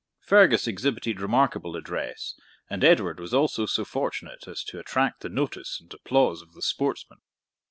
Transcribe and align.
Fergus 0.19 0.65
exhibited 0.65 1.21
remarkable 1.21 1.75
address, 1.75 2.33
and 2.71 2.83
Edward 2.83 3.19
was 3.19 3.35
also 3.35 3.67
so 3.67 3.85
fortunate 3.85 4.47
as 4.47 4.63
to 4.63 4.79
attract 4.79 5.19
the 5.21 5.29
notice 5.29 5.79
and 5.79 5.93
applause 5.93 6.41
of 6.41 6.53
the 6.53 6.61
sportsmen. 6.63 7.19